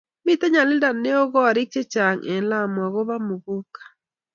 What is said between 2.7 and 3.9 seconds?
akobo muguka